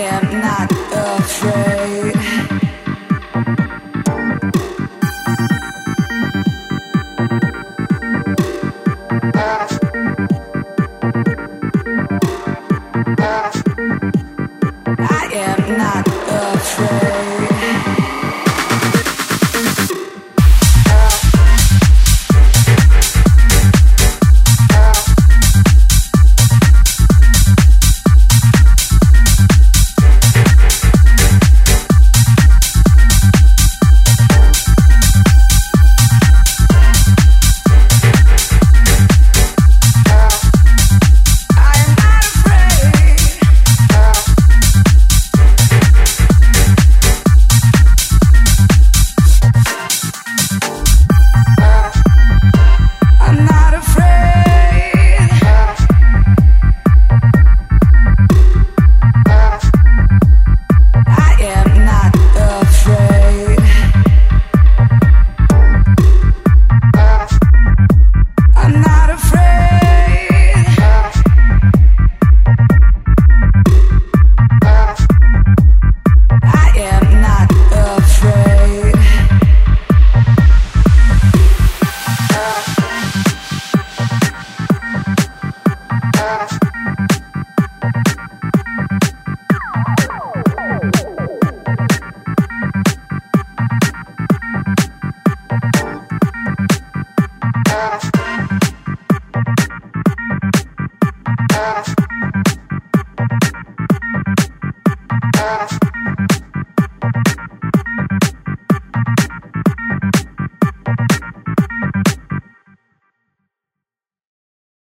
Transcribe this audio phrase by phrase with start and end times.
[0.00, 1.77] am not afraid.